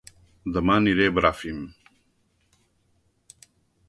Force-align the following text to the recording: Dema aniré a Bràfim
Dema 0.53 0.77
aniré 0.81 1.09
a 1.09 1.11
Bràfim 1.17 1.59